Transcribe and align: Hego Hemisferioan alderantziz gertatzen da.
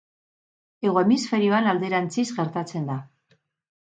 Hego 0.87 1.01
Hemisferioan 1.01 1.69
alderantziz 1.73 2.25
gertatzen 2.39 2.89
da. 2.93 2.97